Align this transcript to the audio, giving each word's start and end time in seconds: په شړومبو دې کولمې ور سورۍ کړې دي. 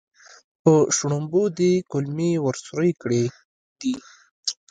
په 0.63 0.73
شړومبو 0.97 1.43
دې 1.59 1.73
کولمې 1.91 2.31
ور 2.43 2.55
سورۍ 2.65 2.91
کړې 3.01 3.23
دي. 3.79 3.95